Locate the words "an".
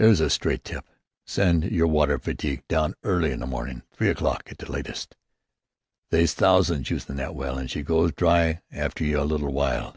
7.60-7.68